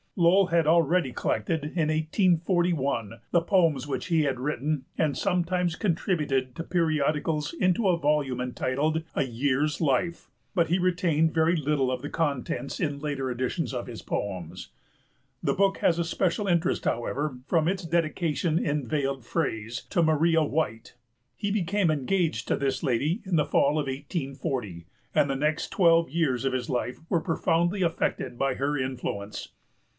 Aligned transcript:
Lowell 0.17 0.47
had 0.47 0.67
already 0.67 1.13
collected, 1.13 1.63
in 1.63 1.87
1841, 1.87 3.21
the 3.31 3.41
poems 3.41 3.87
which 3.87 4.07
he 4.07 4.23
had 4.23 4.39
written 4.39 4.85
and 4.97 5.15
sometimes 5.17 5.75
contributed 5.75 6.55
to 6.55 6.63
periodicals 6.63 7.53
into 7.53 7.87
a 7.87 7.97
volume 7.97 8.41
entitled 8.41 9.03
A 9.15 9.23
Year's 9.23 9.79
Life; 9.79 10.29
but 10.53 10.67
he 10.67 10.79
retained 10.79 11.33
very 11.33 11.55
little 11.55 11.91
of 11.91 12.01
the 12.01 12.09
contents 12.09 12.79
in 12.79 12.99
later 12.99 13.29
editions 13.31 13.73
of 13.73 13.87
his 13.87 14.01
poems. 14.01 14.69
The 15.41 15.53
book 15.53 15.77
has 15.77 15.97
a 15.97 16.03
special 16.03 16.47
interest, 16.47 16.85
however, 16.85 17.37
from 17.45 17.67
its 17.67 17.83
dedication 17.85 18.57
in 18.63 18.87
veiled 18.87 19.23
phrase 19.23 19.83
to 19.91 20.03
Maria 20.03 20.43
White. 20.43 20.95
He 21.35 21.51
became 21.51 21.89
engaged 21.89 22.47
to 22.49 22.55
this 22.57 22.83
lady 22.83 23.21
in 23.23 23.37
the 23.37 23.45
fall 23.45 23.71
of 23.79 23.85
1840, 23.87 24.85
and 25.13 25.29
the 25.29 25.35
next 25.35 25.69
twelve 25.69 26.09
years 26.09 26.43
of 26.43 26.53
his 26.53 26.69
life 26.69 26.99
were 27.07 27.21
profoundly 27.21 27.81
affected 27.81 28.37
by 28.37 28.55
her 28.55 28.77
influence. 28.77 29.49